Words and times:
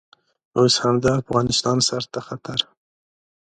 اوس 0.57 0.73
هم 0.83 0.95
د 1.03 1.05
افغانستان 1.21 1.77
سر 1.87 2.03
ته 2.13 2.19
خطر. 2.27 2.59